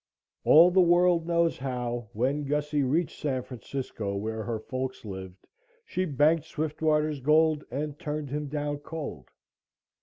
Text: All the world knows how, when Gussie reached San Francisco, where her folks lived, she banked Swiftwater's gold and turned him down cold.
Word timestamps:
All 0.43 0.71
the 0.71 0.81
world 0.81 1.27
knows 1.27 1.59
how, 1.59 2.09
when 2.13 2.43
Gussie 2.45 2.81
reached 2.81 3.19
San 3.19 3.43
Francisco, 3.43 4.15
where 4.15 4.41
her 4.41 4.57
folks 4.57 5.05
lived, 5.05 5.45
she 5.85 6.05
banked 6.05 6.45
Swiftwater's 6.45 7.19
gold 7.19 7.63
and 7.69 7.99
turned 7.99 8.31
him 8.31 8.47
down 8.47 8.79
cold. 8.79 9.29